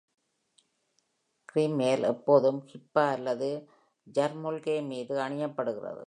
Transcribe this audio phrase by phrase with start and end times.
[1.39, 3.49] ஷ்ட்ரீமெல் எப்போதும் "கிப்பா" அல்லது
[4.07, 5.99] யர்முல்கே மீது அணியப்படுகிறது.